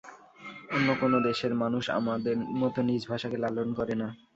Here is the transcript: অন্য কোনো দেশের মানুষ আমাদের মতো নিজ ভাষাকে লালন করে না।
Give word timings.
অন্য 0.69 0.87
কোনো 0.99 1.17
দেশের 1.27 1.53
মানুষ 1.55 1.83
আমাদের 1.99 2.35
মতো 2.61 2.79
নিজ 2.81 3.01
ভাষাকে 3.07 3.37
লালন 3.37 3.69
করে 3.73 3.95
না। 3.95 4.07